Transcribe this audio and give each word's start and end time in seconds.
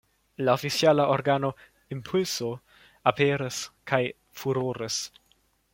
La 0.45 0.53
oficiala 0.59 1.05
organo 1.15 1.51
"Impulso" 1.97 2.49
aperis 3.13 3.61
kaj 3.93 4.03
"furoris". 4.43 5.03